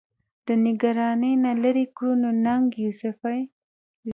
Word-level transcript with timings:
د 0.45 0.47
نګرانۍ 0.65 1.33
نه 1.43 1.51
لرې 1.63 1.85
کړو، 1.95 2.11
نو 2.21 2.29
ننګ 2.45 2.67
يوسفزۍ 2.83 3.39